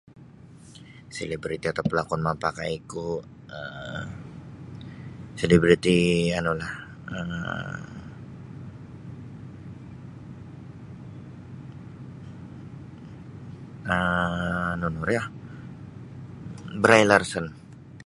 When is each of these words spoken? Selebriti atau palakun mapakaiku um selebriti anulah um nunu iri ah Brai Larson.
Selebriti 1.17 1.65
atau 1.69 1.83
palakun 1.89 2.21
mapakaiku 2.27 3.07
um 3.57 4.05
selebriti 5.39 5.97
anulah 6.39 6.73
um 7.17 7.47
nunu 14.79 14.99
iri 15.05 15.15
ah 15.23 15.27
Brai 16.81 17.03
Larson. 17.11 17.45